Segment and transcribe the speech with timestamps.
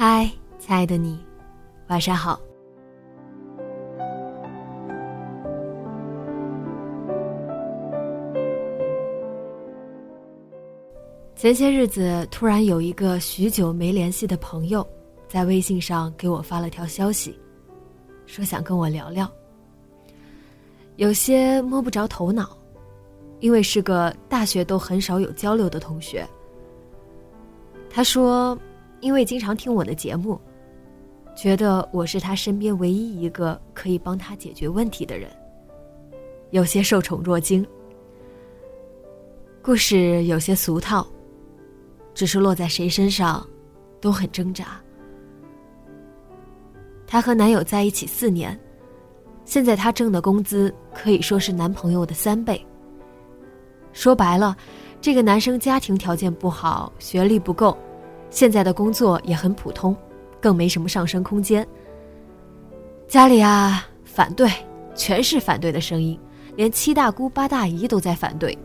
[0.00, 1.18] 嗨，亲爱的你，
[1.88, 2.40] 晚上好。
[11.34, 14.86] 前些日子，突然有一个许久没联系的朋友，
[15.26, 17.36] 在微信上给我发了条消息，
[18.24, 19.28] 说想跟我聊聊。
[20.94, 22.56] 有些摸不着头脑，
[23.40, 26.24] 因为是个大学都很少有交流的同学。
[27.90, 28.56] 他说。
[29.00, 30.40] 因为经常听我的节目，
[31.36, 35.30] 觉得我是他身边唯一一个可以帮他解决问题的人，
[36.50, 37.66] 有些受宠若惊。
[39.62, 41.06] 故事有些俗套，
[42.14, 43.46] 只是落在谁身上，
[44.00, 44.80] 都很挣扎。
[47.06, 48.58] 她和男友在一起四年，
[49.44, 52.64] 现在她挣的工资可以说是男朋友的三倍。
[53.92, 54.56] 说白了，
[55.00, 57.76] 这个男生家庭条件不好，学历不够。
[58.30, 59.96] 现在的工作也很普通，
[60.40, 61.66] 更没什么上升空间。
[63.06, 64.50] 家里啊，反对，
[64.94, 66.18] 全是反对的声音，
[66.56, 68.56] 连七大姑八大姨都在反对。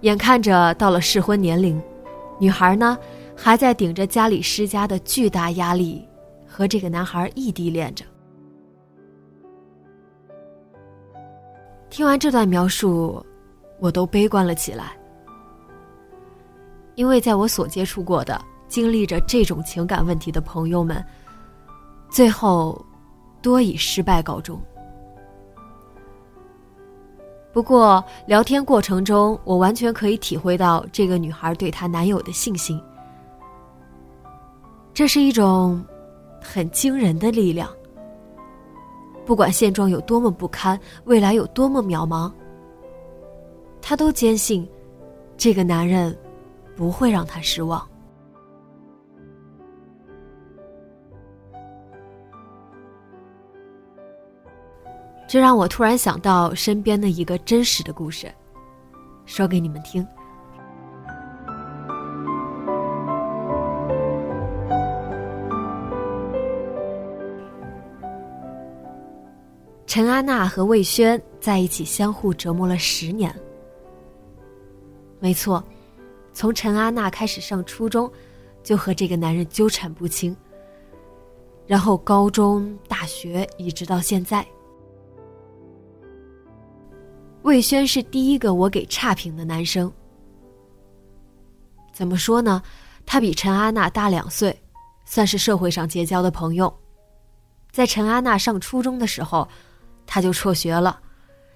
[0.00, 1.80] 眼看着到了适婚年龄，
[2.40, 2.98] 女孩呢
[3.36, 6.04] 还在顶着家里施加的巨大压力，
[6.44, 8.04] 和这个男孩异地恋着。
[11.88, 13.24] 听完这段描述，
[13.78, 14.96] 我都悲观了起来。
[16.94, 21.04] 因为在我所接触过的、经历着这种情感问题的朋友们，
[22.10, 22.84] 最后
[23.40, 24.60] 多以失败告终。
[27.52, 32.80] 不过聊天过程中，我完全可以体会到这个女孩对她男友的信心。
[34.94, 35.84] 这是一种
[36.42, 37.68] 很惊人的力量。
[39.24, 42.32] 不管现状有多么不堪，未来有多么渺茫，
[43.80, 44.68] 她都坚信
[45.36, 46.16] 这个男人。
[46.76, 47.86] 不会让他失望。
[55.28, 58.30] 这让我突然想到身边的一个真实的故事，
[59.24, 60.06] 说给你们听。
[69.86, 73.34] 陈安娜和魏轩在一起相互折磨了十年。
[75.18, 75.62] 没错。
[76.32, 78.10] 从陈阿娜开始上初中，
[78.62, 80.36] 就和这个男人纠缠不清。
[81.66, 84.46] 然后高中、大学，一直到现在，
[87.42, 89.90] 魏轩是第一个我给差评的男生。
[91.92, 92.62] 怎么说呢？
[93.04, 94.56] 他比陈阿娜大两岁，
[95.04, 96.72] 算是社会上结交的朋友。
[97.70, 99.46] 在陈阿娜上初中的时候，
[100.06, 101.00] 他就辍学了，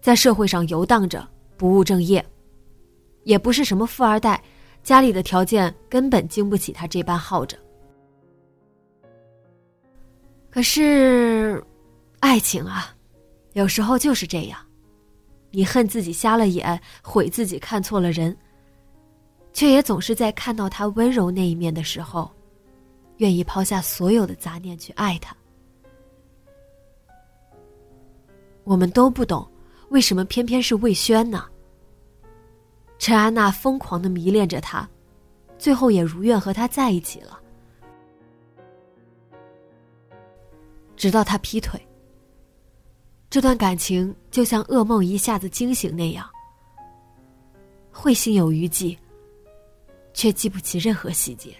[0.00, 1.26] 在社会上游荡着，
[1.56, 2.24] 不务正业，
[3.24, 4.42] 也不是什么富二代。
[4.82, 7.58] 家里的条件根本经不起他这般耗着。
[10.50, 11.62] 可是，
[12.20, 12.94] 爱情啊，
[13.52, 14.58] 有时候就是这样，
[15.50, 18.36] 你恨自己瞎了眼，悔自己看错了人，
[19.52, 22.30] 却也总是在看到他温柔那一面的时候，
[23.18, 25.36] 愿意抛下所有的杂念去爱他。
[28.64, 29.46] 我们都不懂，
[29.90, 31.44] 为什么偏偏是魏轩呢？
[32.98, 34.86] 陈安娜疯狂的迷恋着他，
[35.56, 37.40] 最后也如愿和他在一起了。
[40.96, 41.80] 直到他劈腿，
[43.30, 46.28] 这段感情就像噩梦一下子惊醒那样，
[47.92, 48.98] 会心有余悸，
[50.12, 51.54] 却记不起任何细节。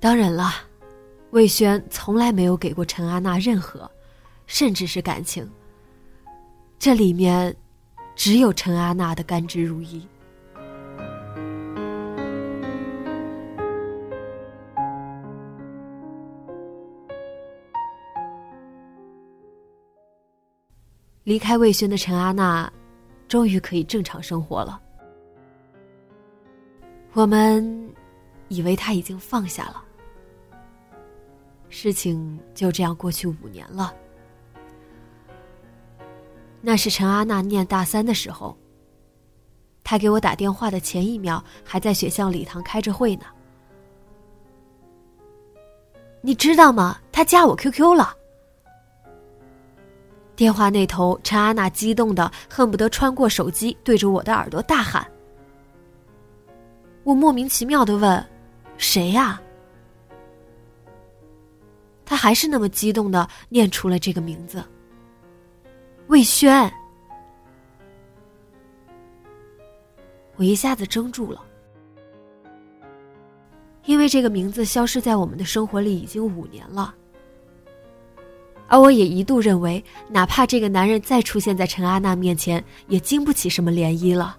[0.00, 0.50] 当然了，
[1.30, 3.88] 魏轩从来没有给过陈安娜任何，
[4.46, 5.48] 甚至是感情。
[6.76, 7.56] 这里面。
[8.18, 10.02] 只有陈阿娜的甘之如饴。
[21.22, 22.70] 离开魏轩的陈阿娜
[23.28, 24.82] 终于可以正常生活了。
[27.12, 27.94] 我们
[28.48, 29.84] 以为他已经放下了。
[31.68, 33.94] 事情就这样过去五年了。
[36.60, 38.56] 那是陈阿娜念大三的时候。
[39.84, 43.24] 他给我打电话的前一秒，还在学校礼堂开着会呢。
[46.20, 46.98] 你知道吗？
[47.10, 48.14] 他加我 QQ 了。
[50.36, 55.06] 电话那头，陈阿娜激动的恨不得穿过手机，对着我的耳朵大喊。
[57.02, 58.24] 我莫名其妙的问
[58.76, 59.40] ：“谁呀？”
[62.04, 64.62] 他还是那么激动的念出了这个名字：
[66.08, 66.70] 魏轩。
[70.36, 71.42] 我一下子怔住了，
[73.84, 76.94] 因为这个名字消失在我们的生活里已经五年了，
[78.68, 84.36] 而我也一度认为，哪怕这个男人再出现在陈阿娜面前，也经不起什么涟漪了。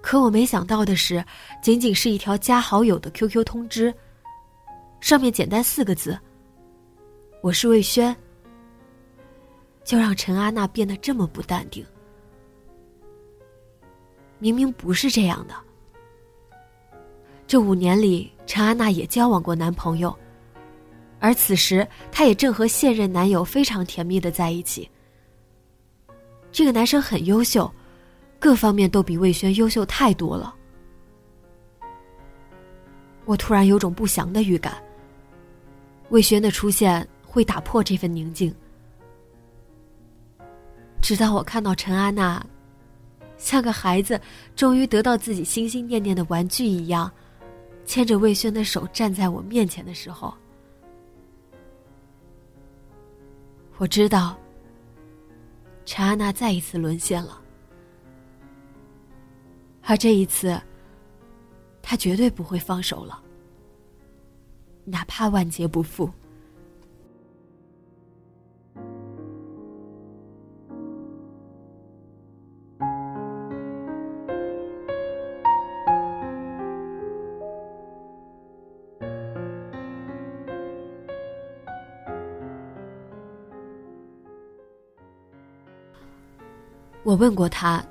[0.00, 1.24] 可我没想到的是，
[1.60, 3.92] 仅仅是一条加好友的 QQ 通知，
[5.00, 6.18] 上面简单四个字
[7.42, 8.14] ：“我是魏轩”，
[9.88, 11.82] 就让陈安娜变得这么不淡定。
[14.38, 15.54] 明明不是这样的。
[17.46, 20.14] 这五年里，陈安娜也交往过男朋友，
[21.20, 24.86] 而此时她也正和现任男友非常甜蜜的在一起。
[26.52, 27.72] 这个男生很优秀，
[28.38, 30.54] 各方面都比魏轩优秀太多了。
[33.24, 34.76] 我突然有种不祥的预感。
[36.10, 38.54] 魏轩的出现会打破这份宁静。
[41.00, 42.44] 直到我看到陈安娜。
[43.36, 44.20] 像个孩子
[44.56, 47.08] 终于得到自己心心念念的玩具一样，
[47.84, 50.34] 牵着魏轩的手站在我面前的时候，
[53.76, 54.36] 我知道，
[55.84, 57.40] 陈安娜再一次沦陷了，
[59.84, 60.60] 而这一次，
[61.80, 63.22] 她绝对不会放手了，
[64.84, 66.10] 哪怕万劫不复。
[87.02, 87.84] 我问过他：“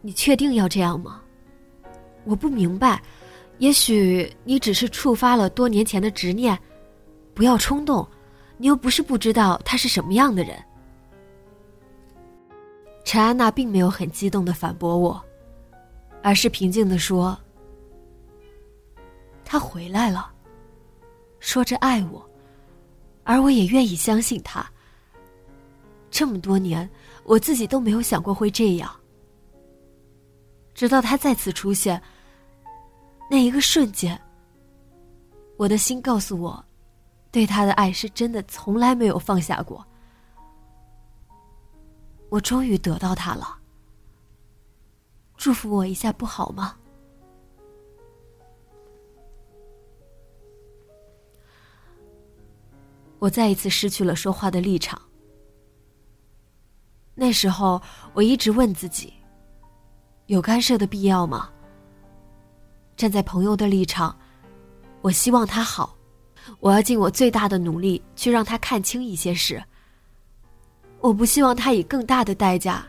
[0.00, 1.20] 你确定要这样吗？”
[2.24, 3.02] 我不明白，
[3.58, 6.58] 也许你只是触发了多年前的执念。
[7.34, 8.06] 不要冲动，
[8.58, 10.56] 你又不是不知道他是什么样的人。
[13.04, 15.20] 陈安娜并没有很激动的反驳我，
[16.22, 17.36] 而是平静的说
[19.44, 20.30] ：“他回来了，
[21.40, 22.24] 说着爱我，
[23.24, 24.70] 而我也愿意相信他。
[26.12, 26.88] 这么多年。”
[27.24, 28.92] 我自己都没有想过会这样，
[30.74, 32.02] 直到他再次出现。
[33.30, 34.20] 那一个瞬间，
[35.56, 36.64] 我的心告诉我，
[37.30, 39.86] 对他的爱是真的，从来没有放下过。
[42.28, 43.56] 我终于得到他了，
[45.36, 46.76] 祝福我一下不好吗？
[53.20, 55.00] 我再一次失去了说话的立场。
[57.14, 57.80] 那时候，
[58.14, 59.12] 我一直问自己：
[60.26, 61.50] 有干涉的必要吗？
[62.96, 64.16] 站在朋友的立场，
[65.00, 65.96] 我希望他好，
[66.60, 69.62] 我要尽我最大的努力去让他看清一些事。
[71.00, 72.86] 我不希望他以更大的代价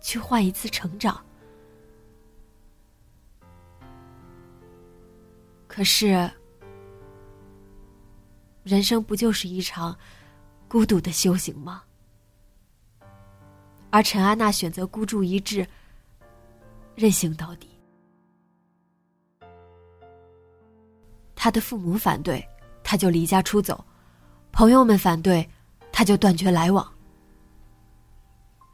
[0.00, 1.22] 去换一次成长。
[5.66, 6.30] 可是，
[8.64, 9.96] 人生不就是一场
[10.68, 11.82] 孤独的修行吗？
[13.90, 15.66] 而陈安娜选择孤注一掷，
[16.94, 17.68] 任性到底。
[21.34, 22.46] 他的父母反对，
[22.84, 23.74] 他就离家出走；
[24.52, 25.48] 朋友们反对，
[25.90, 26.88] 他就断绝来往。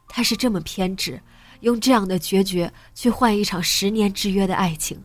[0.07, 1.19] 他是这么偏执，
[1.61, 5.03] 用这样的决绝去换一场十年之约的爱情，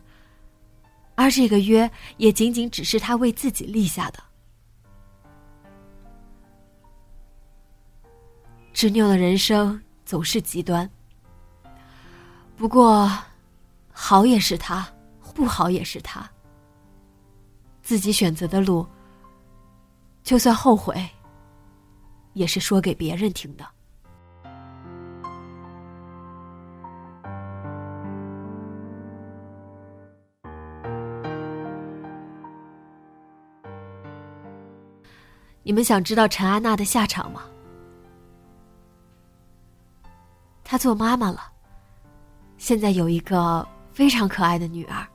[1.15, 4.21] 而这个约也仅仅只是他为自己立下的。
[8.73, 9.81] 执拗的人生。
[10.13, 10.87] 总是极端。
[12.55, 13.11] 不过，
[13.91, 14.87] 好也是他，
[15.33, 16.29] 不好也是他。
[17.81, 18.85] 自己选择的路，
[20.21, 21.09] 就算后悔，
[22.33, 23.65] 也是说给别人听的。
[35.63, 37.41] 你们想知道陈安娜的下场吗？
[40.73, 41.51] 她做妈妈了，
[42.57, 45.05] 现在有一个非常可爱的女儿。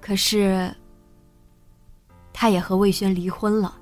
[0.00, 0.72] 可是，
[2.32, 3.76] 她也和魏轩离婚了。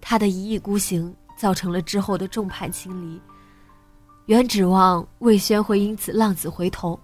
[0.00, 3.20] 他的一意孤行造成了之后的众叛亲离，
[4.26, 6.96] 原指望魏轩会因此浪子回头。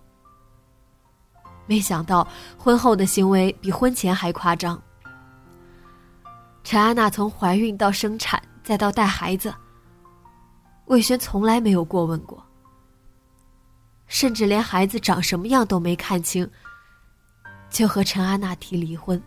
[1.66, 2.24] 没想到
[2.56, 4.80] 婚后的行为比婚前还夸张。
[6.62, 9.52] 陈安娜从怀孕到生产再到带孩子，
[10.86, 12.44] 魏轩从来没有过问过，
[14.06, 16.48] 甚至连孩子长什么样都没看清，
[17.70, 19.20] 就和陈安娜提离婚。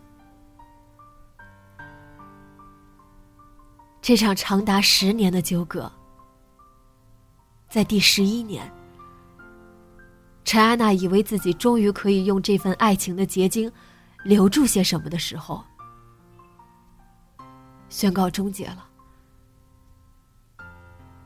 [4.00, 5.90] 这场长达十年的纠葛，
[7.68, 8.72] 在第十一年，
[10.44, 13.70] 陈安娜以为自己终于可以用这份爱情的结晶
[14.22, 15.62] 留住些什么的时候，
[17.90, 18.87] 宣告终结了，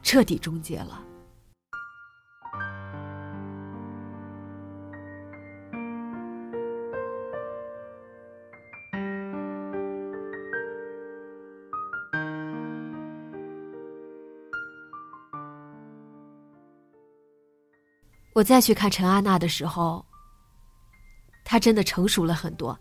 [0.02, 1.02] 彻底终结了。
[18.34, 20.04] 我再去看陈阿娜的时候，
[21.44, 22.76] 她真的成熟了很多，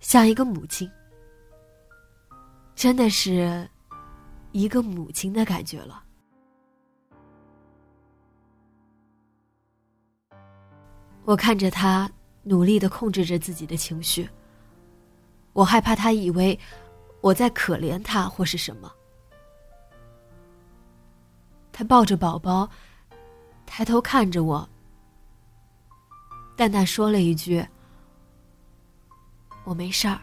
[0.00, 0.90] 像一个母亲，
[2.74, 3.66] 真的是
[4.52, 6.04] 一个母亲的感觉了。
[11.24, 12.10] 我看着她
[12.42, 14.28] 努力的控制着自己的情绪，
[15.52, 16.58] 我害怕她以为
[17.20, 18.92] 我在可怜她或是什么。
[21.72, 22.68] 她抱着宝宝。
[23.72, 24.68] 抬头看着我，
[26.56, 27.64] 淡淡说了一句
[29.62, 30.20] ：“我没事儿，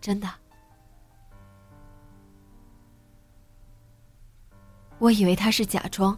[0.00, 0.32] 真的。”
[5.00, 6.16] 我以为他是假装，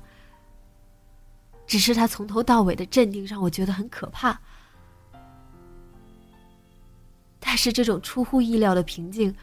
[1.67, 4.39] 只是他从头到尾的镇定让我觉得很可怕。
[7.39, 9.35] 但是这种出乎意料的平静，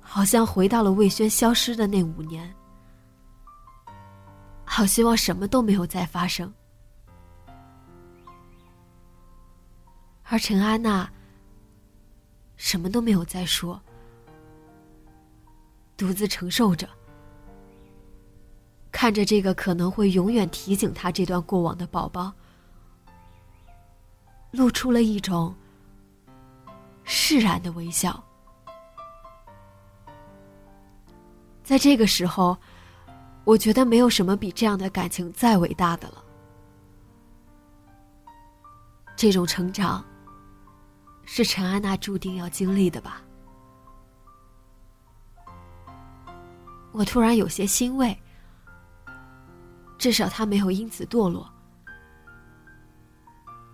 [0.00, 2.54] 好像回到了魏轩消失的那五年。
[4.64, 6.52] 好希望什么都没有再发生，
[10.24, 11.10] 而陈安娜
[12.56, 13.80] 什么都没有再说，
[15.96, 16.88] 独自承受着，
[18.96, 22.32] 看着这个可能会永远提醒他这段过往的宝宝，
[24.52, 25.54] 露出了一种
[27.04, 28.24] 释然的微笑。
[31.62, 32.56] 在这个时候。
[33.44, 36.24] 我觉得没有什么比这样的感情再伟大的了。
[39.14, 40.04] 这种成长，
[41.24, 43.22] 是陈安娜注定要经历的吧？
[46.90, 48.20] 我突然有些欣慰，
[49.98, 51.50] 至少他没有因此堕落。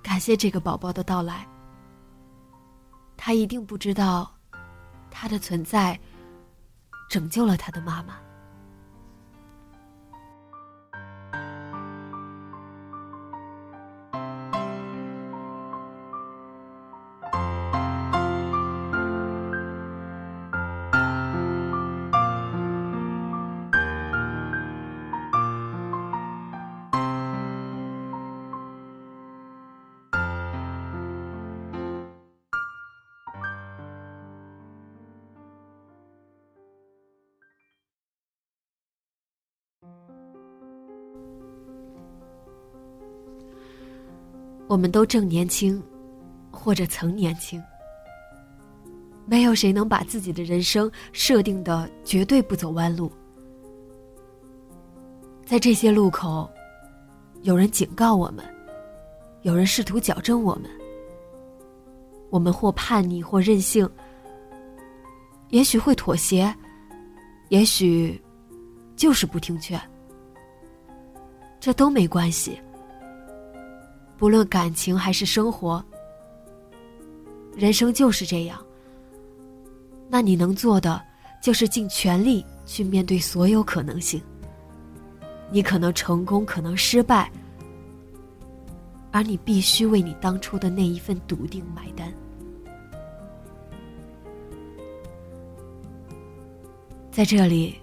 [0.03, 1.47] 感谢这个宝宝的到来，
[3.17, 4.33] 他一定不知道，
[5.11, 5.99] 他的存在，
[7.09, 8.17] 拯救了他的妈妈。
[44.73, 45.83] 我们都正年轻，
[46.51, 47.63] 或者曾年轻。
[49.27, 53.13] 没有谁能把自己的人生设定的绝对不走弯路。
[55.45, 56.49] 在这些路口，
[57.43, 58.43] 有人警告我们，
[59.43, 60.65] 有人试图矫正我们。
[62.31, 63.87] 我们或叛逆，或任性，
[65.51, 66.51] 也许会妥协，
[67.51, 68.19] 也许
[68.97, 69.79] 就是不听劝。
[71.61, 72.59] 这都没关系。
[74.23, 75.85] 不论感情还是生活，
[77.57, 78.65] 人生就是这样。
[80.09, 81.03] 那你能做的，
[81.43, 84.23] 就是尽全力去面对所有可能性。
[85.51, 87.29] 你可能成功，可能失败，
[89.11, 92.15] 而你必须为你当初的那一份笃定买单。
[97.11, 97.75] 在这里，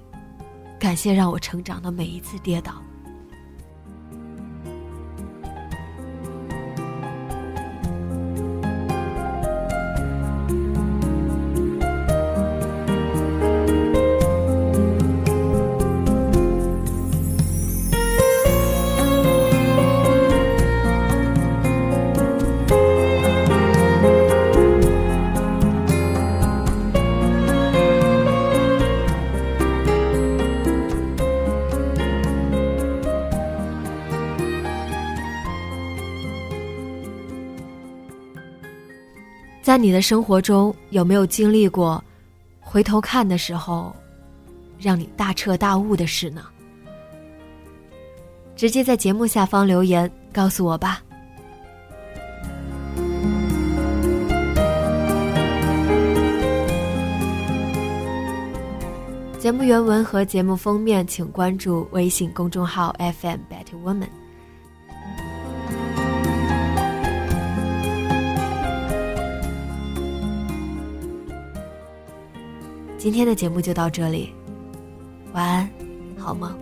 [0.79, 2.81] 感谢让我成长的每一次跌倒。
[39.81, 42.03] 你的生活中，有没有经历过
[42.59, 43.95] 回头看的时候，
[44.77, 46.43] 让你大彻大悟的事呢？
[48.55, 51.01] 直接在节目下方留言告诉我吧。
[59.39, 64.18] 节目原文和节目封面，请关注微信公众号 FM Better Woman。
[72.99, 74.33] 今天的节目就到这里
[75.31, 75.69] 晚安
[76.17, 76.53] 好吗